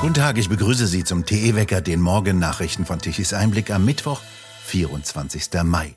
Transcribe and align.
Guten 0.00 0.14
Tag, 0.14 0.38
ich 0.38 0.48
begrüße 0.48 0.86
Sie 0.86 1.02
zum 1.02 1.24
TE-Wecker, 1.24 1.80
den 1.80 2.00
Morgennachrichten 2.00 2.86
von 2.86 3.00
Tichys 3.00 3.32
Einblick 3.32 3.68
am 3.72 3.84
Mittwoch, 3.84 4.20
24. 4.66 5.64
Mai. 5.64 5.96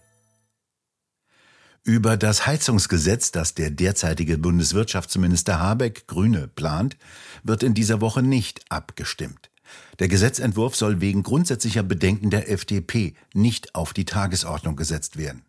Über 1.84 2.18
das 2.18 2.48
Heizungsgesetz, 2.48 3.32
das 3.32 3.54
der 3.54 3.70
derzeitige 3.70 4.40
Bundeswirtschaftsminister 4.40 5.60
Habeck 5.60 6.08
Grüne 6.08 6.47
plant, 6.47 6.97
wird 7.44 7.62
in 7.62 7.76
dieser 7.76 8.01
Woche 8.01 8.24
nicht 8.24 8.62
abgestimmt. 8.69 9.51
Der 10.00 10.08
Gesetzentwurf 10.08 10.76
soll 10.76 10.99
wegen 10.99 11.22
grundsätzlicher 11.22 11.83
Bedenken 11.83 12.31
der 12.31 12.49
FDP 12.49 13.13
nicht 13.36 13.76
auf 13.76 13.94
die 13.94 14.06
Tagesordnung 14.06 14.76
gesetzt 14.76 15.18
werden. 15.18 15.46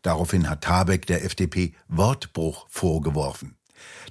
Daraufhin 0.00 0.48
hat 0.48 0.66
Habeck 0.66 1.06
der 1.06 1.26
FDP 1.26 1.74
Wortbruch 1.88 2.66
vorgeworfen. 2.70 3.58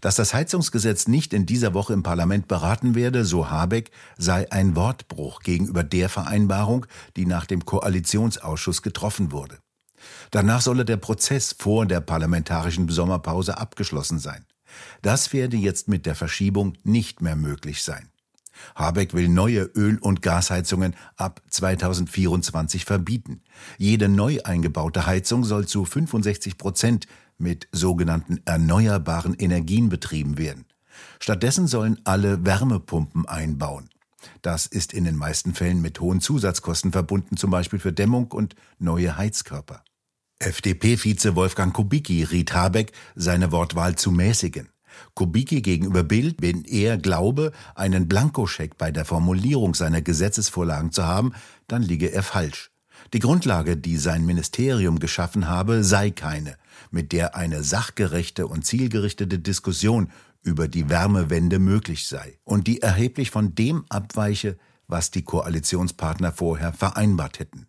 Dass 0.02 0.16
das 0.16 0.34
Heizungsgesetz 0.34 1.08
nicht 1.08 1.34
in 1.34 1.46
dieser 1.46 1.74
Woche 1.74 1.94
im 1.94 2.04
Parlament 2.04 2.48
beraten 2.48 2.96
werde, 2.96 3.26
so 3.26 3.50
Habeck, 3.50 3.92
sei 4.18 4.52
ein 4.52 4.76
Wortbruch 4.76 5.42
gegenüber 5.42 5.84
der 5.84 6.10
Vereinbarung, 6.10 6.86
die 7.16 7.26
nach 7.26 7.46
dem 7.46 7.66
Koalitionsausschuss 7.66 8.82
getroffen 8.82 9.32
wurde. 9.32 9.58
Danach 10.32 10.62
solle 10.62 10.86
der 10.86 10.98
Prozess 10.98 11.56
vor 11.58 11.86
der 11.86 12.02
parlamentarischen 12.02 12.90
Sommerpause 12.90 13.58
abgeschlossen 13.58 14.20
sein. 14.20 14.46
Das 15.02 15.34
werde 15.34 15.58
jetzt 15.58 15.88
mit 15.88 16.06
der 16.06 16.16
Verschiebung 16.16 16.74
nicht 16.84 17.22
mehr 17.22 17.36
möglich 17.36 17.84
sein. 17.84 18.10
Habeck 18.76 19.14
will 19.14 19.28
neue 19.28 19.64
Öl- 19.76 20.00
und 20.00 20.22
Gasheizungen 20.22 20.96
ab 21.18 21.42
2024 21.50 22.86
verbieten. 22.86 23.42
Jede 23.78 24.08
neu 24.08 24.40
eingebaute 24.44 25.06
Heizung 25.06 25.44
soll 25.44 25.68
zu 25.68 25.86
65 25.86 26.58
Prozent 26.58 27.08
mit 27.38 27.68
sogenannten 27.72 28.40
erneuerbaren 28.46 29.34
Energien 29.34 29.90
betrieben 29.90 30.38
werden. 30.38 30.66
Stattdessen 31.20 31.68
sollen 31.68 32.00
alle 32.04 32.46
Wärmepumpen 32.46 33.28
einbauen. 33.28 33.90
Das 34.42 34.66
ist 34.66 34.94
in 34.94 35.04
den 35.04 35.18
meisten 35.18 35.54
Fällen 35.54 35.82
mit 35.82 36.00
hohen 36.00 36.22
Zusatzkosten 36.22 36.92
verbunden, 36.92 37.38
zum 37.38 37.52
Beispiel 37.52 37.80
für 37.80 37.94
Dämmung 37.94 38.32
und 38.32 38.56
neue 38.80 39.18
Heizkörper. 39.18 39.84
FDP-Vize 40.40 41.36
Wolfgang 41.36 41.74
Kubicki 41.74 42.24
riet 42.24 42.54
Habeck, 42.54 42.92
seine 43.16 43.52
Wortwahl 43.52 43.96
zu 43.96 44.12
mäßigen. 44.12 44.70
Kubicki 45.14 45.62
gegenüber 45.62 46.04
Bild, 46.04 46.42
wenn 46.42 46.64
er 46.64 46.98
glaube, 46.98 47.52
einen 47.76 48.08
Blankoscheck 48.08 48.78
bei 48.78 48.92
der 48.92 49.06
Formulierung 49.06 49.76
seiner 49.76 50.02
Gesetzesvorlagen 50.02 50.92
zu 50.92 51.06
haben, 51.06 51.34
dann 51.68 51.82
liege 51.82 52.12
er 52.12 52.24
falsch. 52.24 52.72
Die 53.14 53.20
Grundlage, 53.20 53.78
die 53.78 53.98
sein 53.98 54.26
Ministerium 54.26 55.00
geschaffen 55.00 55.48
habe, 55.48 55.84
sei 55.84 56.12
keine, 56.12 56.58
mit 56.92 57.12
der 57.12 57.36
eine 57.36 57.64
sachgerechte 57.64 58.48
und 58.48 58.66
zielgerichtete 58.66 59.40
Diskussion 59.40 60.12
über 60.42 60.68
die 60.68 60.90
Wärmewende 60.90 61.60
möglich 61.60 62.08
sei 62.08 62.40
und 62.44 62.68
die 62.68 62.82
erheblich 62.82 63.32
von 63.32 63.56
dem 63.56 63.86
abweiche, 63.90 64.58
was 64.88 65.12
die 65.12 65.24
Koalitionspartner 65.24 66.32
vorher 66.32 66.74
vereinbart 66.74 67.40
hätten. 67.40 67.68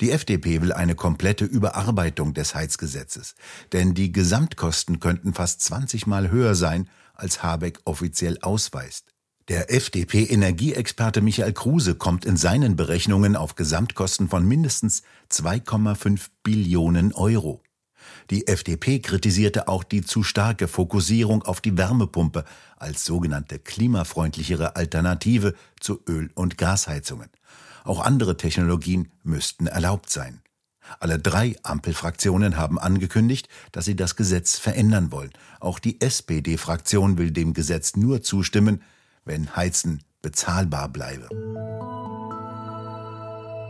Die 0.00 0.10
FDP 0.10 0.62
will 0.62 0.72
eine 0.72 0.94
komplette 0.94 1.44
Überarbeitung 1.44 2.34
des 2.34 2.54
Heizgesetzes, 2.54 3.34
denn 3.72 3.94
die 3.94 4.10
Gesamtkosten 4.10 5.00
könnten 5.00 5.34
fast 5.34 5.60
20 5.62 6.06
Mal 6.06 6.30
höher 6.30 6.54
sein, 6.54 6.88
als 7.14 7.42
Habeck 7.42 7.80
offiziell 7.84 8.38
ausweist. 8.42 9.15
Der 9.48 9.72
FDP-Energieexperte 9.72 11.20
Michael 11.20 11.52
Kruse 11.52 11.94
kommt 11.94 12.24
in 12.24 12.36
seinen 12.36 12.74
Berechnungen 12.74 13.36
auf 13.36 13.54
Gesamtkosten 13.54 14.28
von 14.28 14.44
mindestens 14.44 15.04
2,5 15.30 16.30
Billionen 16.42 17.12
Euro. 17.12 17.62
Die 18.30 18.48
FDP 18.48 18.98
kritisierte 18.98 19.68
auch 19.68 19.84
die 19.84 20.02
zu 20.02 20.24
starke 20.24 20.66
Fokussierung 20.66 21.44
auf 21.44 21.60
die 21.60 21.78
Wärmepumpe 21.78 22.44
als 22.76 23.04
sogenannte 23.04 23.60
klimafreundlichere 23.60 24.74
Alternative 24.74 25.54
zu 25.78 26.00
Öl- 26.08 26.32
und 26.34 26.58
Gasheizungen. 26.58 27.30
Auch 27.84 28.00
andere 28.00 28.36
Technologien 28.36 29.12
müssten 29.22 29.68
erlaubt 29.68 30.10
sein. 30.10 30.42
Alle 30.98 31.20
drei 31.20 31.54
Ampelfraktionen 31.62 32.56
haben 32.56 32.80
angekündigt, 32.80 33.48
dass 33.70 33.84
sie 33.84 33.94
das 33.94 34.16
Gesetz 34.16 34.58
verändern 34.58 35.12
wollen. 35.12 35.30
Auch 35.60 35.78
die 35.78 36.00
SPD-Fraktion 36.00 37.16
will 37.16 37.30
dem 37.30 37.52
Gesetz 37.52 37.94
nur 37.94 38.22
zustimmen, 38.22 38.82
wenn 39.26 39.54
Heizen 39.54 40.02
bezahlbar 40.22 40.88
bleibe. 40.88 41.28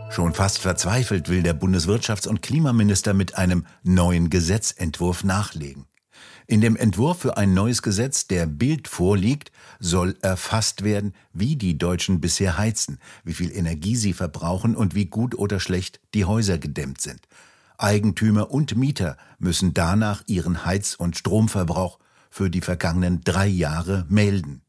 Schon 0.09 0.33
fast 0.33 0.59
verzweifelt 0.59 1.27
will 1.27 1.43
der 1.43 1.59
Bundeswirtschafts- 1.59 2.27
und 2.27 2.41
Klimaminister 2.41 3.13
mit 3.13 3.37
einem 3.37 3.65
neuen 3.83 4.29
Gesetzentwurf 4.29 5.25
nachlegen. 5.25 5.85
In 6.49 6.61
dem 6.61 6.77
Entwurf 6.77 7.19
für 7.19 7.35
ein 7.35 7.53
neues 7.53 7.81
Gesetz, 7.81 8.25
der 8.25 8.45
Bild 8.47 8.87
vorliegt, 8.87 9.51
soll 9.79 10.15
erfasst 10.21 10.85
werden, 10.85 11.13
wie 11.33 11.57
die 11.57 11.77
Deutschen 11.77 12.21
bisher 12.21 12.57
heizen, 12.57 12.99
wie 13.25 13.33
viel 13.33 13.51
Energie 13.51 13.97
sie 13.97 14.13
verbrauchen 14.13 14.75
und 14.75 14.95
wie 14.95 15.07
gut 15.07 15.35
oder 15.35 15.59
schlecht 15.59 15.99
die 16.13 16.23
Häuser 16.23 16.57
gedämmt 16.57 17.01
sind. 17.01 17.19
Eigentümer 17.77 18.49
und 18.49 18.77
Mieter 18.77 19.17
müssen 19.39 19.73
danach 19.73 20.23
ihren 20.25 20.65
Heiz- 20.65 20.95
und 20.95 21.17
Stromverbrauch 21.17 21.99
für 22.29 22.49
die 22.49 22.61
vergangenen 22.61 23.21
drei 23.21 23.47
Jahre 23.47 24.05
melden. 24.07 24.61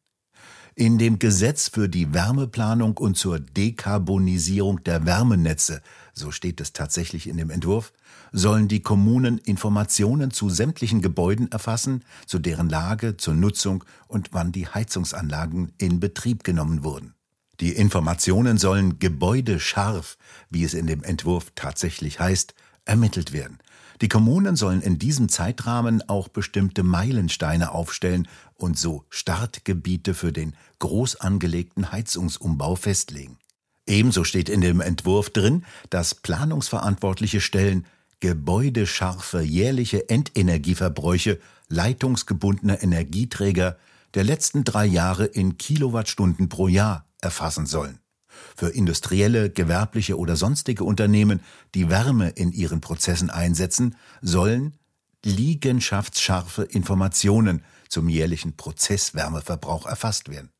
In 0.78 0.97
dem 0.97 1.19
Gesetz 1.19 1.69
für 1.69 1.89
die 1.89 2.15
Wärmeplanung 2.15 2.99
und 2.99 3.16
zur 3.16 3.41
Dekarbonisierung 3.41 4.84
der 4.84 5.05
Wärmenetze, 5.05 5.83
so 6.15 6.31
steht 6.31 6.61
es 6.61 6.72
tatsächlich 6.72 7.27
in 7.27 7.37
dem 7.37 7.50
Entwurf, 7.50 7.93
sollen 8.31 8.69
die 8.69 8.78
Kommunen 8.78 9.38
Informationen 9.38 10.31
zu 10.31 10.49
sämtlichen 10.49 11.03
Gebäuden 11.03 11.50
erfassen, 11.50 12.05
zu 12.27 12.38
deren 12.38 12.69
Lage, 12.69 13.17
zur 13.17 13.34
Nutzung 13.34 13.83
und 14.06 14.28
wann 14.31 14.53
die 14.53 14.69
Heizungsanlagen 14.69 15.72
in 15.78 15.99
Betrieb 15.99 16.44
genommen 16.44 16.84
wurden. 16.84 17.15
Die 17.59 17.72
Informationen 17.72 18.56
sollen 18.56 19.00
gebäudescharf, 19.00 20.17
wie 20.49 20.62
es 20.62 20.75
in 20.75 20.87
dem 20.87 21.03
Entwurf 21.03 21.50
tatsächlich 21.56 22.21
heißt, 22.21 22.55
ermittelt 22.84 23.33
werden. 23.33 23.59
Die 24.01 24.09
Kommunen 24.09 24.55
sollen 24.55 24.81
in 24.81 24.99
diesem 24.99 25.29
Zeitrahmen 25.29 26.09
auch 26.09 26.29
bestimmte 26.29 26.85
Meilensteine 26.85 27.73
aufstellen 27.73 28.29
und 28.55 28.79
so 28.79 29.05
Startgebiete 29.11 30.15
für 30.15 30.33
den 30.33 30.55
groß 30.79 31.17
angelegten 31.17 31.91
Heizungsumbau 31.91 32.77
festlegen. 32.77 33.39
Ebenso 33.87 34.23
steht 34.23 34.49
in 34.49 34.61
dem 34.61 34.81
Entwurf 34.81 35.31
drin, 35.31 35.65
dass 35.91 36.15
planungsverantwortliche 36.15 37.41
Stellen 37.41 37.87
gebäudescharfe 38.21 39.41
jährliche 39.41 40.09
Endenergieverbräuche 40.09 41.41
leitungsgebundener 41.69 42.83
Energieträger 42.83 43.79
der 44.15 44.25
letzten 44.25 44.65
drei 44.65 44.87
Jahre 44.87 45.25
in 45.25 45.59
Kilowattstunden 45.59 46.49
pro 46.49 46.69
Jahr 46.69 47.07
erfassen 47.21 47.67
sollen. 47.67 47.99
Für 48.56 48.69
industrielle, 48.69 49.50
gewerbliche 49.50 50.19
oder 50.19 50.37
sonstige 50.37 50.84
Unternehmen, 50.84 51.41
die 51.75 51.88
Wärme 51.88 52.31
in 52.31 52.53
ihren 52.53 52.81
Prozessen 52.81 53.31
einsetzen, 53.31 53.97
sollen 54.21 54.75
liegenschaftsscharfe 55.25 56.62
Informationen 56.65 57.62
zum 57.88 58.09
jährlichen 58.09 58.56
Prozesswärmeverbrauch 58.56 59.87
erfasst 59.87 60.28
werden. 60.28 60.50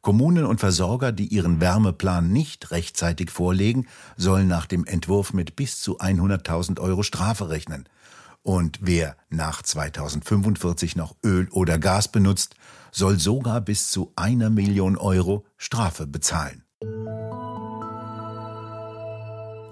Kommunen 0.00 0.44
und 0.44 0.60
Versorger, 0.60 1.12
die 1.12 1.26
ihren 1.26 1.60
Wärmeplan 1.60 2.30
nicht 2.30 2.70
rechtzeitig 2.70 3.30
vorlegen, 3.30 3.86
sollen 4.16 4.48
nach 4.48 4.66
dem 4.66 4.84
Entwurf 4.84 5.32
mit 5.32 5.56
bis 5.56 5.80
zu 5.80 5.98
100.000 5.98 6.80
Euro 6.80 7.02
Strafe 7.02 7.48
rechnen. 7.48 7.88
Und 8.42 8.78
wer 8.82 9.16
nach 9.30 9.62
2045 9.62 10.96
noch 10.96 11.16
Öl 11.24 11.48
oder 11.50 11.78
Gas 11.78 12.10
benutzt, 12.10 12.56
soll 12.90 13.18
sogar 13.18 13.60
bis 13.60 13.90
zu 13.90 14.12
einer 14.16 14.50
Million 14.50 14.96
Euro 14.96 15.46
Strafe 15.56 16.06
bezahlen. 16.06 16.64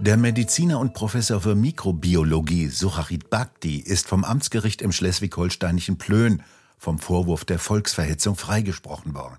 Der 0.00 0.16
Mediziner 0.16 0.80
und 0.80 0.94
Professor 0.94 1.42
für 1.42 1.54
Mikrobiologie 1.54 2.68
Sucharit 2.68 3.28
Bhakti 3.28 3.76
ist 3.80 4.08
vom 4.08 4.24
Amtsgericht 4.24 4.80
im 4.80 4.92
schleswig-holsteinischen 4.92 5.98
Plön 5.98 6.42
vom 6.78 6.98
Vorwurf 6.98 7.44
der 7.44 7.58
Volksverhetzung 7.58 8.34
freigesprochen 8.34 9.12
worden. 9.12 9.36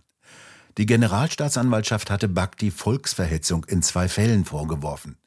Die 0.78 0.86
Generalstaatsanwaltschaft 0.86 2.12
hatte 2.12 2.28
Bhakti 2.28 2.70
Volksverhetzung 2.70 3.66
in 3.66 3.82
zwei 3.82 4.08
Fällen 4.08 4.46
vorgeworfen. 4.46 5.18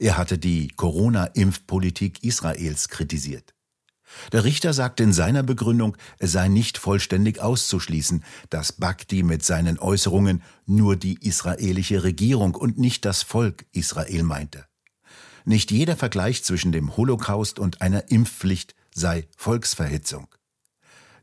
Er 0.00 0.16
hatte 0.16 0.38
die 0.38 0.66
Corona-Impfpolitik 0.74 2.24
Israels 2.24 2.88
kritisiert. 2.88 3.54
Der 4.32 4.42
Richter 4.42 4.72
sagte 4.72 5.04
in 5.04 5.12
seiner 5.12 5.44
Begründung, 5.44 5.96
es 6.18 6.32
sei 6.32 6.48
nicht 6.48 6.78
vollständig 6.78 7.40
auszuschließen, 7.40 8.24
dass 8.48 8.72
Bhakti 8.72 9.22
mit 9.22 9.44
seinen 9.44 9.78
Äußerungen 9.78 10.42
nur 10.66 10.96
die 10.96 11.24
israelische 11.24 12.02
Regierung 12.02 12.56
und 12.56 12.76
nicht 12.76 13.04
das 13.04 13.22
Volk 13.22 13.66
Israel 13.70 14.24
meinte. 14.24 14.66
Nicht 15.44 15.70
jeder 15.70 15.96
Vergleich 15.96 16.44
zwischen 16.44 16.72
dem 16.72 16.96
Holocaust 16.96 17.58
und 17.58 17.80
einer 17.80 18.10
Impfpflicht 18.10 18.74
sei 18.94 19.28
Volksverhetzung. 19.36 20.28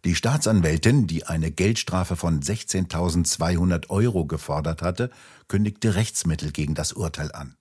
Die 0.06 0.16
Staatsanwältin, 0.16 1.08
die 1.08 1.26
eine 1.26 1.52
Geldstrafe 1.52 2.16
von 2.16 2.42
16.200 2.42 3.90
Euro 3.90 4.26
gefordert 4.26 4.82
hatte, 4.82 5.10
kündigte 5.48 5.96
Rechtsmittel 5.96 6.52
gegen 6.52 6.76
das 6.76 6.94
Urteil 6.94 7.32
an. 7.32 7.56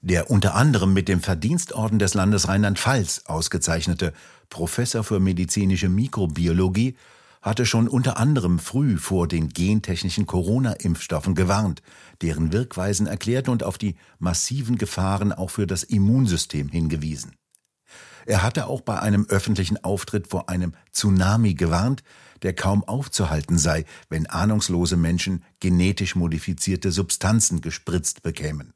Der 0.00 0.30
unter 0.30 0.54
anderem 0.54 0.92
mit 0.92 1.08
dem 1.08 1.20
Verdienstorden 1.20 1.98
des 1.98 2.14
Landes 2.14 2.48
Rheinland-Pfalz 2.48 3.22
ausgezeichnete 3.26 4.12
Professor 4.48 5.02
für 5.02 5.18
medizinische 5.18 5.88
Mikrobiologie 5.88 6.96
hatte 7.46 7.64
schon 7.64 7.86
unter 7.86 8.16
anderem 8.16 8.58
früh 8.58 8.96
vor 8.98 9.28
den 9.28 9.48
gentechnischen 9.48 10.26
Corona-Impfstoffen 10.26 11.36
gewarnt, 11.36 11.80
deren 12.20 12.52
Wirkweisen 12.52 13.06
erklärt 13.06 13.48
und 13.48 13.62
auf 13.62 13.78
die 13.78 13.94
massiven 14.18 14.78
Gefahren 14.78 15.32
auch 15.32 15.50
für 15.50 15.68
das 15.68 15.84
Immunsystem 15.84 16.68
hingewiesen. 16.68 17.36
Er 18.26 18.42
hatte 18.42 18.66
auch 18.66 18.80
bei 18.80 18.98
einem 18.98 19.26
öffentlichen 19.28 19.82
Auftritt 19.84 20.26
vor 20.26 20.48
einem 20.48 20.74
Tsunami 20.92 21.54
gewarnt, 21.54 22.02
der 22.42 22.52
kaum 22.52 22.82
aufzuhalten 22.82 23.58
sei, 23.58 23.84
wenn 24.08 24.26
ahnungslose 24.26 24.96
Menschen 24.96 25.44
genetisch 25.60 26.16
modifizierte 26.16 26.90
Substanzen 26.90 27.60
gespritzt 27.60 28.22
bekämen. 28.22 28.74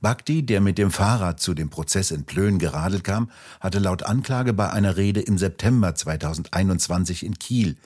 Bhakti, 0.00 0.44
der 0.44 0.60
mit 0.60 0.78
dem 0.78 0.90
Fahrrad 0.90 1.40
zu 1.40 1.54
dem 1.54 1.70
Prozess 1.70 2.10
in 2.10 2.24
Plön 2.24 2.58
geradelt 2.58 3.04
kam, 3.04 3.30
hatte 3.60 3.78
laut 3.78 4.02
Anklage 4.02 4.52
bei 4.52 4.70
einer 4.70 4.96
Rede 4.96 5.20
im 5.20 5.38
September 5.38 5.94
2021 5.94 7.24
in 7.24 7.38
Kiel 7.38 7.76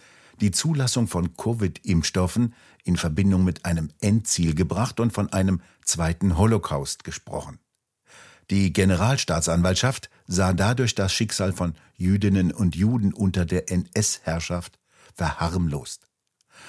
die 0.41 0.51
Zulassung 0.51 1.07
von 1.07 1.37
Covid-Impfstoffen 1.37 2.55
in 2.85 2.97
Verbindung 2.97 3.45
mit 3.45 3.65
einem 3.65 3.91
Endziel 4.01 4.55
gebracht 4.55 4.99
und 4.99 5.13
von 5.13 5.33
einem 5.33 5.61
zweiten 5.85 6.37
Holocaust 6.37 7.05
gesprochen. 7.05 7.59
Die 8.51 8.73
Generalstaatsanwaltschaft 8.73 10.11
sah 10.27 10.53
dadurch 10.53 10.95
das 10.95 11.13
Schicksal 11.13 11.53
von 11.53 11.75
Jüdinnen 11.97 12.53
und 12.53 12.75
Juden 12.75 13.13
unter 13.13 13.45
der 13.45 13.71
NS-Herrschaft 13.71 14.79
verharmlost. 15.15 16.09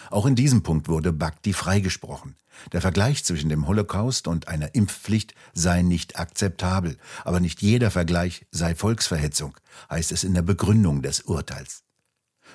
Auch 0.10 0.25
in 0.25 0.36
diesem 0.36 0.63
Punkt 0.63 0.88
wurde 0.88 1.13
Bhakti 1.13 1.54
freigesprochen. 1.54 2.36
Der 2.72 2.81
Vergleich 2.81 3.24
zwischen 3.24 3.50
dem 3.50 3.68
Holocaust 3.68 4.28
und 4.28 4.48
einer 4.48 4.75
Impfpflicht 4.75 5.34
sei 5.54 5.81
nicht 5.81 6.19
akzeptabel, 6.19 6.98
aber 7.24 7.40
nicht 7.40 7.62
jeder 7.62 7.92
Vergleich 7.92 8.45
sei 8.51 8.75
Volksverhetzung, 8.75 9.57
heißt 9.90 10.12
es 10.12 10.24
in 10.24 10.34
der 10.34 10.44
Begründung 10.44 11.01
des 11.01 11.22
Urteils. 11.22 11.84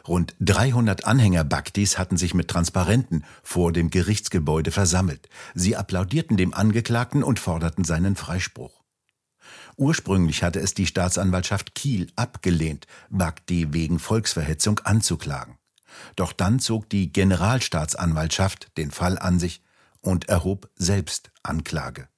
Rund 0.06 0.36
300 0.40 1.04
Anhänger 1.06 1.44
Bhaktis 1.44 1.98
hatten 1.98 2.16
sich 2.16 2.32
mit 2.32 2.48
Transparenten 2.48 3.24
vor 3.42 3.72
dem 3.72 3.90
Gerichtsgebäude 3.90 4.70
versammelt. 4.70 5.28
Sie 5.54 5.76
applaudierten 5.76 6.36
dem 6.36 6.54
Angeklagten 6.54 7.24
und 7.24 7.38
forderten 7.38 7.84
seinen 7.84 8.14
Freispruch. 8.14 8.82
Ursprünglich 9.76 10.42
hatte 10.42 10.60
es 10.60 10.74
die 10.74 10.86
Staatsanwaltschaft 10.86 11.74
Kiel 11.74 12.10
abgelehnt, 12.16 12.86
Bhakti 13.10 13.72
wegen 13.72 13.98
Volksverhetzung 13.98 14.80
anzuklagen. 14.80 15.56
Doch 16.16 16.32
dann 16.32 16.58
zog 16.60 16.88
die 16.88 17.12
Generalstaatsanwaltschaft 17.12 18.76
den 18.76 18.90
Fall 18.90 19.18
an 19.18 19.38
sich 19.38 19.62
und 20.00 20.28
erhob 20.28 20.68
selbst 20.76 21.30
Anklage. 21.42 22.08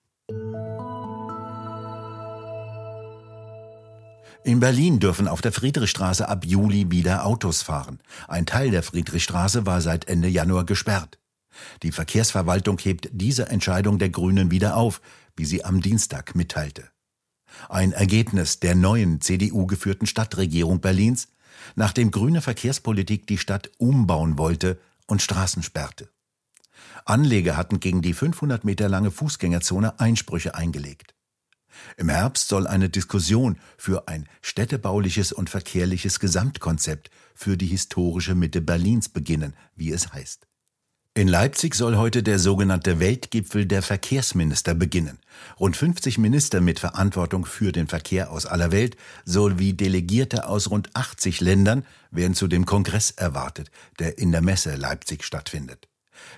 In 4.42 4.58
Berlin 4.58 5.00
dürfen 5.00 5.28
auf 5.28 5.42
der 5.42 5.52
Friedrichstraße 5.52 6.26
ab 6.28 6.46
Juli 6.46 6.90
wieder 6.90 7.26
Autos 7.26 7.60
fahren. 7.62 7.98
Ein 8.26 8.46
Teil 8.46 8.70
der 8.70 8.82
Friedrichstraße 8.82 9.66
war 9.66 9.82
seit 9.82 10.08
Ende 10.08 10.28
Januar 10.28 10.64
gesperrt. 10.64 11.18
Die 11.82 11.92
Verkehrsverwaltung 11.92 12.78
hebt 12.78 13.08
diese 13.12 13.48
Entscheidung 13.48 13.98
der 13.98 14.08
Grünen 14.08 14.50
wieder 14.50 14.76
auf, 14.76 15.02
wie 15.36 15.44
sie 15.44 15.64
am 15.64 15.82
Dienstag 15.82 16.34
mitteilte. 16.34 16.88
Ein 17.68 17.92
Ergebnis 17.92 18.60
der 18.60 18.74
neuen 18.74 19.20
CDU 19.20 19.66
geführten 19.66 20.06
Stadtregierung 20.06 20.80
Berlins, 20.80 21.28
nachdem 21.74 22.10
grüne 22.10 22.42
Verkehrspolitik 22.42 23.26
die 23.26 23.38
Stadt 23.38 23.70
umbauen 23.78 24.38
wollte 24.38 24.78
und 25.06 25.22
Straßen 25.22 25.62
sperrte. 25.62 26.08
Anleger 27.04 27.56
hatten 27.56 27.80
gegen 27.80 28.02
die 28.02 28.14
500 28.14 28.64
Meter 28.64 28.88
lange 28.88 29.10
Fußgängerzone 29.10 30.00
Einsprüche 30.00 30.54
eingelegt. 30.54 31.14
Im 31.96 32.08
Herbst 32.08 32.48
soll 32.48 32.66
eine 32.66 32.88
Diskussion 32.88 33.58
für 33.76 34.08
ein 34.08 34.28
städtebauliches 34.42 35.32
und 35.32 35.50
verkehrliches 35.50 36.20
Gesamtkonzept 36.20 37.10
für 37.34 37.56
die 37.56 37.66
historische 37.66 38.34
Mitte 38.34 38.60
Berlins 38.60 39.08
beginnen, 39.08 39.54
wie 39.74 39.92
es 39.92 40.12
heißt. 40.12 40.49
In 41.12 41.26
Leipzig 41.26 41.74
soll 41.74 41.96
heute 41.96 42.22
der 42.22 42.38
sogenannte 42.38 43.00
Weltgipfel 43.00 43.66
der 43.66 43.82
Verkehrsminister 43.82 44.74
beginnen. 44.74 45.18
Rund 45.58 45.76
50 45.76 46.18
Minister 46.18 46.60
mit 46.60 46.78
Verantwortung 46.78 47.46
für 47.46 47.72
den 47.72 47.88
Verkehr 47.88 48.30
aus 48.30 48.46
aller 48.46 48.70
Welt 48.70 48.96
sowie 49.24 49.72
Delegierte 49.72 50.46
aus 50.46 50.70
rund 50.70 50.94
80 50.94 51.40
Ländern 51.40 51.84
werden 52.12 52.34
zu 52.34 52.46
dem 52.46 52.64
Kongress 52.64 53.10
erwartet, 53.10 53.72
der 53.98 54.18
in 54.18 54.30
der 54.30 54.40
Messe 54.40 54.76
Leipzig 54.76 55.24
stattfindet. 55.24 55.88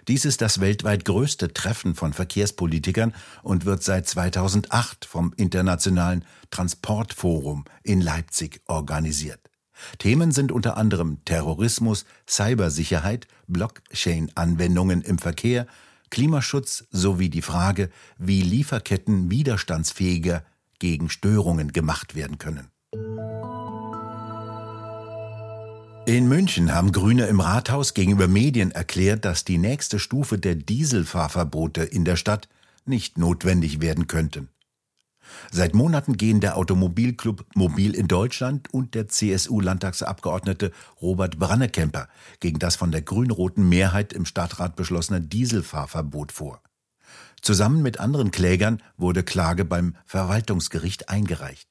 Dies 0.09 0.25
ist 0.25 0.41
das 0.41 0.61
weltweit 0.61 1.05
größte 1.05 1.53
Treffen 1.53 1.95
von 1.95 2.15
Verkehrspolitikern 2.15 3.15
und 3.43 3.67
wird 3.67 3.83
seit 3.83 4.09
2008 4.09 5.05
vom 5.05 5.35
Internationalen 5.37 6.25
Transportforum 6.51 7.67
in 7.83 8.01
Leipzig 8.01 8.63
organisiert. 8.69 9.52
Themen 9.99 10.33
sind 10.33 10.53
unter 10.53 10.77
anderem 10.77 11.19
Terrorismus, 11.25 12.05
Cybersicherheit, 12.29 13.27
Blockchain-Anwendungen 13.49 15.03
im 15.03 15.19
Verkehr, 15.19 15.67
Klimaschutz 16.11 16.85
sowie 16.91 17.31
die 17.31 17.43
Frage, 17.43 17.89
wie 18.19 18.43
Lieferketten 18.43 19.31
widerstandsfähiger 19.31 20.45
gegen 20.79 21.09
Störungen 21.09 21.73
gemacht 21.73 22.15
werden 22.15 22.39
können. 22.39 22.69
In 26.05 26.29
München 26.29 26.75
haben 26.75 26.91
Grüne 26.91 27.27
im 27.27 27.39
Rathaus 27.39 27.95
gegenüber 27.95 28.27
Medien 28.27 28.73
erklärt, 28.73 29.25
dass 29.25 29.45
die 29.45 29.57
nächste 29.57 30.01
Stufe 30.01 30.37
der 30.37 30.57
Dieselfahrverbote 30.57 31.85
in 31.85 32.05
der 32.05 32.17
Stadt 32.17 32.49
nicht 32.85 33.19
notwendig 33.19 33.81
werden 33.81 34.09
könnten. 34.09 34.49
Seit 35.51 35.75
Monaten 35.75 36.17
gehen 36.17 36.41
der 36.41 36.57
Automobilclub 36.57 37.45
Mobil 37.55 37.95
in 37.95 38.09
Deutschland 38.09 38.73
und 38.73 38.95
der 38.95 39.09
CSU-Landtagsabgeordnete 39.09 40.73
Robert 41.01 41.39
Brannekemper 41.39 42.09
gegen 42.41 42.59
das 42.59 42.77
von 42.77 42.91
der 42.93 43.03
grün-roten 43.03 43.69
Mehrheit 43.69 44.13
im 44.13 44.27
Stadtrat 44.27 44.77
beschlossene 44.77 45.21
Dieselfahrverbot 45.21 46.33
vor. 46.33 46.63
Zusammen 47.41 47.83
mit 47.83 47.99
anderen 48.01 48.31
Klägern 48.31 48.83
wurde 48.97 49.23
Klage 49.23 49.65
beim 49.65 49.97
Verwaltungsgericht 50.07 51.09
eingereicht. 51.09 51.69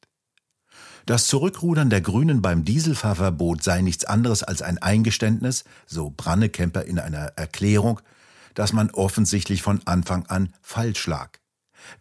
Das 1.06 1.27
Zurückrudern 1.27 1.89
der 1.89 2.01
Grünen 2.01 2.42
beim 2.42 2.63
Dieselfahrverbot 2.63 3.63
sei 3.63 3.81
nichts 3.81 4.06
anderes 4.06 4.44
als 4.44 4.62
ein 4.62 4.77
Eingeständnis, 4.77 5.63
so 5.88 6.13
Brannekemper 6.15 6.83
in 6.83 7.00
einer 7.00 7.33
Erklärung, 7.38 8.01
dass 8.54 8.74
man 8.74 8.92
offensichtlich 8.92 9.62
von 9.62 9.81
Anfang 9.86 10.25
an 10.27 10.54
falsch 10.62 11.07
lag. 11.07 11.41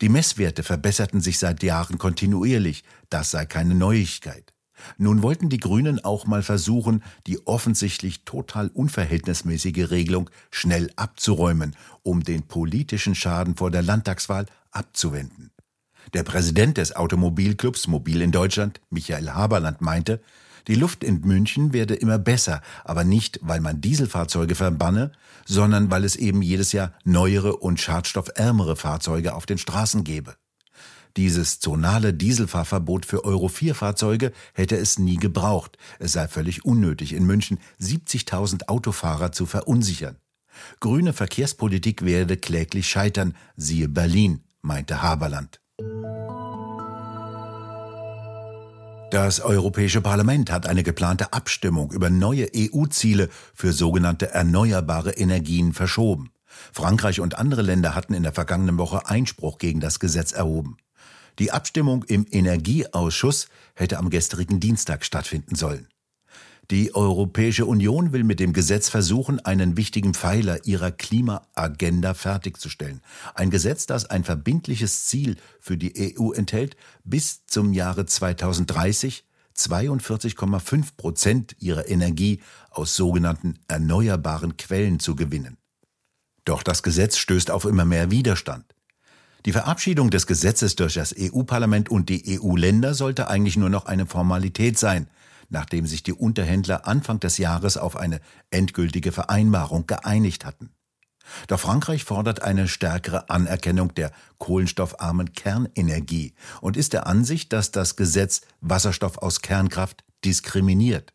Die 0.00 0.09
Messwerte 0.09 0.62
verbesserten 0.62 1.21
sich 1.21 1.38
seit 1.38 1.62
Jahren 1.62 1.99
kontinuierlich, 1.99 2.85
das 3.09 3.31
sei 3.31 3.47
keine 3.47 3.75
Neuigkeit. 3.75 4.53
Nun 4.99 5.23
wollten 5.23 5.49
die 5.49 5.59
Grünen 5.59 6.03
auch 6.03 6.27
mal 6.27 6.43
versuchen, 6.43 7.03
die 7.27 7.47
offensichtlich 7.47 8.25
total 8.25 8.69
unverhältnismäßige 8.69 9.91
Regelung 9.91 10.31
schnell 10.51 10.91
abzuräumen, 10.96 11.77
um 12.03 12.22
den 12.22 12.46
politischen 12.46 13.15
Schaden 13.15 13.56
vor 13.56 13.70
der 13.70 13.82
Landtagswahl 13.82 14.46
abzuwenden. 14.70 15.51
Der 16.15 16.22
Präsident 16.22 16.77
des 16.77 16.96
Automobilclubs 16.96 17.87
Mobil 17.87 18.22
in 18.22 18.32
Deutschland, 18.32 18.81
Michael 18.91 19.31
Haberland, 19.31 19.81
meinte, 19.81 20.20
die 20.69 20.74
Luft 20.74 21.05
in 21.05 21.20
München 21.20 21.72
werde 21.72 21.94
immer 21.94 22.19
besser, 22.19 22.62
aber 22.84 23.05
nicht, 23.05 23.38
weil 23.43 23.60
man 23.60 23.81
Dieselfahrzeuge 23.81 24.55
verbanne, 24.55 25.12
sondern 25.46 25.90
weil 25.90 26.05
es 26.05 26.17
eben 26.17 26.43
jedes 26.43 26.72
Jahr 26.72 26.93
neuere 27.05 27.56
und 27.56 27.81
schadstoffärmere 27.81 28.76
Fahrzeuge 28.76 29.34
auf 29.34 29.46
den 29.46 29.58
Straßen 29.58 30.05
gebe. 30.05 30.36
Dieses 31.17 31.58
zonale 31.58 32.14
Dieselfahrverbot 32.14 33.05
für 33.05 33.24
Euro 33.24 33.48
4 33.48 33.74
Fahrzeuge 33.74 34.32
hätte 34.55 34.76
es 34.76 34.98
nie 34.98 35.17
gebraucht. 35.17 35.76
Es 35.98 36.12
sei 36.12 36.29
völlig 36.29 36.64
unnötig, 36.64 37.12
in 37.12 37.26
München 37.26 37.58
70.000 37.81 38.69
Autofahrer 38.69 39.32
zu 39.32 39.46
verunsichern. 39.46 40.17
Grüne 40.79 41.12
Verkehrspolitik 41.12 42.05
werde 42.05 42.36
kläglich 42.36 42.88
scheitern, 42.88 43.34
siehe 43.56 43.88
Berlin, 43.88 44.44
meinte 44.62 45.02
Haberland. 45.02 45.59
Das 49.10 49.40
Europäische 49.40 50.00
Parlament 50.00 50.52
hat 50.52 50.69
eine 50.69 50.84
geplante 50.84 51.32
Abstimmung 51.32 51.90
über 51.90 52.10
neue 52.10 52.48
EU-Ziele 52.55 53.29
für 53.55 53.72
sogenannte 53.72 54.31
erneuerbare 54.31 55.10
Energien 55.10 55.72
verschoben. 55.72 56.31
Frankreich 56.72 57.19
und 57.19 57.36
andere 57.36 57.62
Länder 57.62 57.96
hatten 57.96 58.14
in 58.14 58.22
der 58.22 58.32
vergangenen 58.32 58.79
Woche 58.79 59.08
Einspruch 59.08 59.58
gegen 59.58 59.81
das 59.81 59.98
Gesetz 59.98 60.31
erhoben. 60.31 60.76
Die 61.40 61.50
Abstimmung 61.50 62.05
im 62.05 62.24
Energieausschuss 62.31 63.48
hätte 63.74 63.98
am 63.98 64.10
gestrigen 64.10 64.60
Dienstag 64.60 65.05
stattfinden 65.05 65.56
sollen. 65.56 65.88
Die 66.70 66.94
Europäische 66.94 67.67
Union 67.67 68.12
will 68.12 68.22
mit 68.22 68.39
dem 68.39 68.53
Gesetz 68.53 68.89
versuchen, 68.89 69.41
einen 69.41 69.77
wichtigen 69.77 70.15
Pfeiler 70.15 70.65
ihrer 70.67 70.93
Klimaagenda 70.93 72.15
fertigzustellen. 72.15 73.00
Ein 73.34 73.50
Gesetz, 73.50 73.86
das 73.86 74.06
ein 74.06 74.22
verbindliches 74.22 75.06
Ziel 75.06 75.34
für 75.58 75.77
die 75.77 76.17
EU 76.17 76.31
enthält, 76.31 76.77
bis 77.03 77.44
zum 77.46 77.72
Jahre 77.72 78.06
2030 78.06 79.24
42,5 79.56 80.96
Prozent 80.96 81.56
ihrer 81.58 81.89
Energie 81.89 82.41
aus 82.70 82.94
sogenannten 82.94 83.58
erneuerbaren 83.67 84.56
Quellen 84.56 85.00
zu 85.00 85.17
gewinnen. 85.17 85.58
Doch 86.44 86.62
das 86.62 86.84
Gesetz 86.84 87.19
stößt 87.19 87.50
auf 87.50 87.65
immer 87.65 87.84
mehr 87.84 88.12
Widerstand. 88.12 88.65
Die 89.44 89.53
Verabschiedung 89.53 90.10
des 90.10 90.27
Gesetzes 90.29 90.77
durch 90.77 90.94
das 90.94 91.15
EU-Parlament 91.19 91.89
und 91.89 92.08
die 92.08 92.39
EU-Länder 92.41 92.94
sollte 92.94 93.29
eigentlich 93.29 93.56
nur 93.56 93.70
noch 93.70 93.86
eine 93.86 94.06
Formalität 94.06 94.79
sein, 94.79 95.08
nachdem 95.51 95.87
sich 95.87 96.03
die 96.03 96.13
Unterhändler 96.13 96.87
Anfang 96.87 97.21
des 97.21 97.39
Jahres 97.39 97.77
auf 97.77 97.97
eine 97.97 98.21
endgültige 98.51 99.13
Vereinbarung 99.13 99.87
geeinigt 99.87 100.45
hatten. 100.45 100.71
Doch 101.47 101.61
Frankreich 101.61 102.05
fordert 102.05 102.43
eine 102.43 102.67
stärkere 102.67 103.31
Anerkennung 103.31 103.95
der 103.95 104.13
kohlenstoffarmen 104.39 105.33
Kernenergie 105.33 106.35
und 106.61 106.77
ist 106.77 106.93
der 106.93 107.07
Ansicht, 107.07 107.53
dass 107.53 107.71
das 107.71 107.97
Gesetz 107.97 108.41
Wasserstoff 108.61 109.19
aus 109.19 109.43
Kernkraft 109.43 110.05
diskriminiert. 110.25 111.13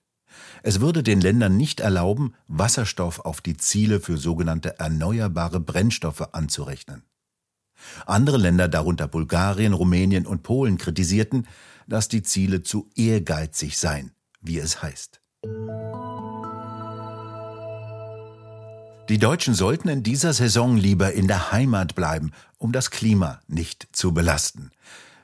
Es 0.64 0.80
würde 0.80 1.04
den 1.04 1.22
Ländern 1.22 1.58
nicht 1.58 1.80
erlauben, 1.80 2.34
Wasserstoff 2.48 3.20
auf 3.20 3.42
die 3.42 3.58
Ziele 3.58 4.00
für 4.00 4.18
sogenannte 4.18 4.80
erneuerbare 4.80 5.60
Brennstoffe 5.60 6.34
anzurechnen. 6.34 7.04
Andere 8.06 8.38
Länder, 8.38 8.68
darunter 8.68 9.08
Bulgarien, 9.08 9.74
Rumänien 9.74 10.26
und 10.26 10.44
Polen, 10.44 10.78
kritisierten, 10.78 11.48
dass 11.88 12.08
die 12.08 12.24
Ziele 12.24 12.64
zu 12.64 12.90
ehrgeizig 12.96 13.78
seien, 13.78 14.12
wie 14.46 14.60
es 14.60 14.82
heißt. 14.82 15.22
Die 19.10 19.20
Deutschen 19.20 19.54
sollten 19.54 19.88
in 19.88 20.02
dieser 20.02 20.34
Saison 20.34 20.78
lieber 20.78 21.14
in 21.14 21.28
der 21.28 21.52
Heimat 21.52 21.94
bleiben, 21.94 22.32
um 22.58 22.72
das 22.72 22.90
Klima 22.90 23.40
nicht 23.48 23.88
zu 23.92 24.14
belasten. 24.14 24.72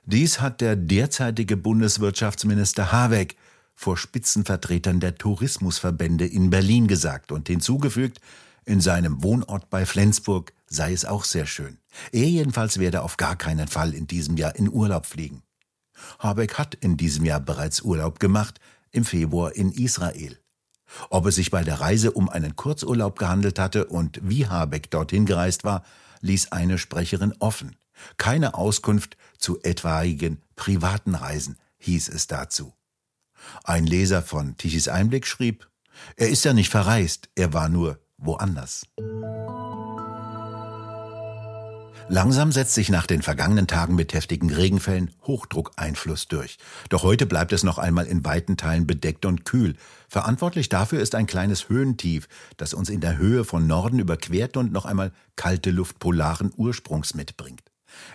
Dies 0.05 0.39
hat 0.39 0.61
der 0.61 0.75
derzeitige 0.75 1.57
Bundeswirtschaftsminister 1.57 2.91
Habeck 2.91 3.37
vor 3.73 3.97
Spitzenvertretern 3.97 4.99
der 4.99 5.15
Tourismusverbände 5.15 6.27
in 6.27 6.51
Berlin 6.51 6.87
gesagt 6.87 7.31
und 7.31 7.47
hinzugefügt, 7.47 8.19
in 8.65 8.81
seinem 8.81 9.23
Wohnort 9.23 9.71
bei 9.71 9.87
Flensburg 9.87 10.53
sei 10.67 10.93
es 10.93 11.05
auch 11.05 11.23
sehr 11.23 11.47
schön. 11.47 11.79
Er 12.11 12.27
jedenfalls 12.27 12.77
werde 12.77 13.01
auf 13.01 13.17
gar 13.17 13.35
keinen 13.35 13.67
Fall 13.67 13.95
in 13.95 14.05
diesem 14.05 14.37
Jahr 14.37 14.55
in 14.55 14.69
Urlaub 14.69 15.07
fliegen. 15.07 15.41
Habeck 16.19 16.59
hat 16.59 16.75
in 16.75 16.97
diesem 16.97 17.25
Jahr 17.25 17.39
bereits 17.39 17.81
Urlaub 17.81 18.19
gemacht, 18.19 18.59
im 18.91 19.05
Februar 19.05 19.55
in 19.55 19.71
Israel. 19.71 20.38
Ob 21.10 21.25
es 21.25 21.36
sich 21.36 21.51
bei 21.51 21.63
der 21.63 21.79
Reise 21.79 22.12
um 22.12 22.29
einen 22.29 22.55
Kurzurlaub 22.55 23.17
gehandelt 23.17 23.60
hatte 23.60 23.86
und 23.86 24.19
wie 24.24 24.48
Habeck 24.48 24.91
dorthin 24.91 25.25
gereist 25.25 25.63
war, 25.63 25.83
ließ 26.21 26.51
eine 26.51 26.77
Sprecherin 26.77 27.33
offen. 27.39 27.75
Keine 28.17 28.55
Auskunft 28.55 29.17
zu 29.38 29.62
etwaigen 29.62 30.41
privaten 30.55 31.15
Reisen, 31.15 31.57
hieß 31.79 32.10
es 32.10 32.27
dazu. 32.27 32.74
Ein 33.63 33.86
Leser 33.86 34.21
von 34.21 34.57
Tichys 34.57 34.88
Einblick 34.88 35.25
schrieb, 35.25 35.67
er 36.15 36.29
ist 36.29 36.45
ja 36.45 36.53
nicht 36.53 36.69
verreist, 36.69 37.29
er 37.36 37.53
war 37.53 37.69
nur 37.69 38.00
woanders. 38.17 38.86
Langsam 42.13 42.51
setzt 42.51 42.74
sich 42.74 42.89
nach 42.89 43.08
den 43.08 43.22
vergangenen 43.22 43.68
Tagen 43.68 43.96
mit 43.96 44.13
heftigen 44.13 44.51
Regenfällen 44.51 45.12
Hochdruckeinfluss 45.24 46.27
durch. 46.27 46.58
Doch 46.89 47.03
heute 47.03 47.25
bleibt 47.25 47.53
es 47.53 47.63
noch 47.63 47.77
einmal 47.77 48.06
in 48.06 48.25
weiten 48.25 48.58
Teilen 48.58 48.86
bedeckt 48.86 49.24
und 49.25 49.46
kühl. 49.46 49.77
Verantwortlich 50.10 50.68
dafür 50.68 51.00
ist 51.00 51.15
ein 51.15 51.25
kleines 51.25 51.70
Höhentief, 51.70 52.27
das 52.58 52.74
uns 52.74 52.89
in 52.89 53.00
der 53.00 53.18
Höhe 53.18 53.46
von 53.46 53.65
Norden 53.65 53.98
überquert 53.98 54.58
und 54.58 54.74
noch 54.74 54.84
einmal 54.84 55.13
kalte 55.38 55.72
Luft 55.72 56.00
polaren 56.00 56.51
Ursprungs 56.53 57.13
mitbringt. 57.13 57.63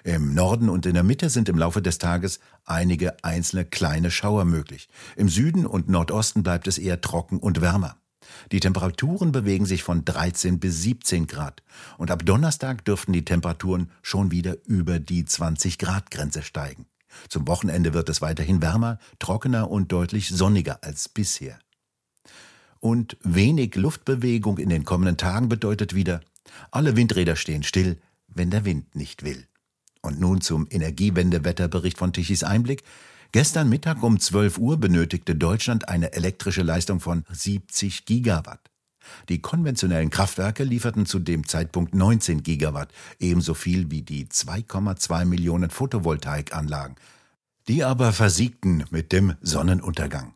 Im 0.05 0.35
Norden 0.35 0.69
und 0.69 0.85
in 0.85 0.93
der 0.93 1.03
Mitte 1.03 1.31
sind 1.31 1.49
im 1.49 1.57
Laufe 1.57 1.81
des 1.81 1.97
Tages 1.97 2.41
einige 2.67 3.25
einzelne 3.25 3.65
kleine 3.65 4.11
Schauer 4.11 4.45
möglich. 4.45 4.91
Im 5.17 5.31
Süden 5.31 5.65
und 5.65 5.89
Nordosten 5.89 6.43
bleibt 6.43 6.69
es 6.69 6.77
eher 6.77 7.01
trocken 7.01 7.39
und 7.39 7.63
wärmer. 7.63 7.97
Die 8.53 8.61
Temperaturen 8.61 9.33
bewegen 9.33 9.67
sich 9.67 9.83
von 9.83 10.05
13 10.05 10.59
bis 10.61 10.83
17 10.83 11.27
Grad. 11.27 11.63
Und 11.99 12.11
ab 12.11 12.25
Donnerstag 12.25 12.85
dürften 12.85 13.13
die 13.13 13.25
Temperaturen 13.25 13.91
schon 14.03 14.31
wieder 14.31 14.57
über 14.67 14.99
die 14.99 15.25
20 15.25 15.79
Grad 15.79 16.11
Grenze 16.11 16.43
steigen. 16.43 16.87
Zum 17.29 17.47
Wochenende 17.47 17.95
wird 17.95 18.09
es 18.09 18.21
weiterhin 18.21 18.63
wärmer, 18.63 18.99
trockener 19.19 19.71
und 19.71 19.93
deutlich 19.93 20.29
sonniger 20.29 20.83
als 20.83 21.09
bisher. 21.09 21.59
Und 22.81 23.17
wenig 23.23 23.75
Luftbewegung 23.75 24.59
in 24.59 24.69
den 24.69 24.85
kommenden 24.85 25.17
Tagen 25.17 25.49
bedeutet 25.49 25.95
wieder, 25.95 26.21
alle 26.71 26.97
Windräder 26.97 27.37
stehen 27.37 27.63
still, 27.63 27.99
wenn 28.29 28.51
der 28.51 28.65
Wind 28.65 28.95
nicht 28.95 29.25
will. 29.25 29.47
Und 30.03 30.21
nun 30.21 30.41
zum 30.41 30.69
Energiewendewetterbericht 30.71 31.99
von 31.99 32.13
Tichys 32.13 32.45
Einblick. 32.45 32.85
Gestern 33.33 33.69
Mittag 33.69 34.03
um 34.03 34.21
12 34.21 34.59
Uhr 34.59 34.79
benötigte 34.79 35.35
Deutschland 35.35 35.89
eine 35.89 36.13
elektrische 36.13 36.63
Leistung 36.63 37.01
von 37.01 37.25
70 37.31 38.07
Gigawatt. 38.07 38.71
Die 39.29 39.41
konventionellen 39.41 40.11
Kraftwerke 40.11 40.65
lieferten 40.65 41.07
zu 41.07 41.19
dem 41.19 41.47
Zeitpunkt 41.47 41.95
19 41.95 42.43
Gigawatt, 42.43 42.93
ebenso 43.19 43.55
viel 43.55 43.91
wie 43.91 44.03
die 44.03 44.27
2,2 44.27 45.25
Millionen 45.25 45.71
Photovoltaikanlagen. 45.71 46.97
Die 47.69 47.85
aber 47.85 48.13
versiegten 48.13 48.85
mit 48.91 49.13
dem 49.13 49.35
Sonnenuntergang. 49.41 50.35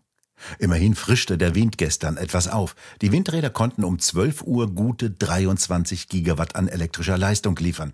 Immerhin 0.59 0.95
frischte 0.95 1.37
der 1.37 1.55
Wind 1.55 1.79
gestern 1.79 2.17
etwas 2.17 2.49
auf. 2.49 2.75
Die 3.03 3.13
Windräder 3.13 3.51
konnten 3.51 3.85
um 3.85 3.99
12 3.99 4.43
Uhr 4.43 4.75
gute 4.75 5.11
23 5.11 6.09
Gigawatt 6.09 6.57
an 6.57 6.69
elektrischer 6.69 7.19
Leistung 7.19 7.57
liefern. 7.57 7.93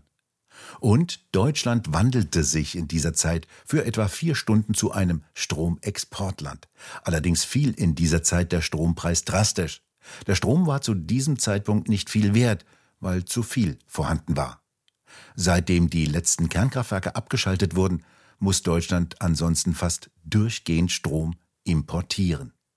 Und 0.81 1.25
Deutschland 1.33 1.93
wandelte 1.93 2.45
sich 2.45 2.77
in 2.77 2.89
dieser 2.89 3.13
Zeit 3.13 3.47
für 3.65 3.85
etwa 3.85 4.09
vier 4.09 4.35
Stunden 4.35 4.75
zu 4.75 4.93
einem 4.93 5.23
Stromexportland. 5.35 6.69
Allerdings 7.03 7.45
fiel 7.45 7.73
in 7.73 7.95
dieser 7.95 8.23
Zeit 8.23 8.53
der 8.53 8.61
Strompreis 8.61 9.25
drastisch. 9.25 9.83
Der 10.27 10.35
Strom 10.35 10.67
war 10.67 10.83
zu 10.83 10.95
diesem 10.95 11.39
Zeitpunkt 11.39 11.89
nicht 11.89 12.11
viel 12.11 12.35
wert, 12.35 12.65
weil 13.01 13.25
zu 13.25 13.43
viel 13.43 13.79
vorhanden 13.87 14.37
war. 14.37 14.63
Seitdem 15.35 15.91
die 15.91 16.07
letzten 16.07 16.49
Kernkraftwerke 16.49 17.17
abgeschaltet 17.17 17.75
wurden, 17.77 18.05
muss 18.39 18.63
Deutschland 18.63 19.21
ansonsten 19.21 19.75
fast 19.75 20.11
durchgehend 20.25 20.93
Strom 20.93 21.37
importieren. 21.65 22.53